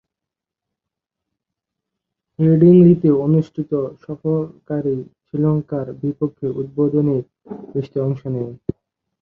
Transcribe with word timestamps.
হেডিংলিতে 2.39 3.09
অনুষ্ঠিত 3.25 3.71
সফরকারী 4.03 4.95
শ্রীলঙ্কার 5.19 5.87
বিপক্ষে 6.01 6.47
উদ্বোধনী 6.59 7.17
টেস্টে 7.71 7.99
অংশ 8.07 8.21
নেন। 8.33 8.49